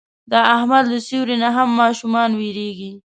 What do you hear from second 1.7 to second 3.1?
ماشومان وېرېږي.